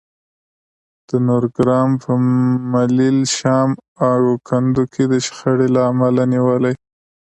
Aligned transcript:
د 1.09 1.11
نورګرام 1.27 1.89
په 2.03 2.11
ملیل، 2.71 3.19
شام 3.37 3.69
او 4.09 4.19
کندو 4.47 4.83
کې 4.93 5.03
د 5.11 5.13
شخړې 5.25 5.67
له 5.75 5.81
امله 5.91 6.23
نیولي 6.33 6.73